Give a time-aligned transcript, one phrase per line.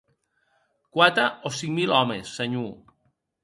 [0.97, 2.69] Quate o cinc mil òmes, senhor.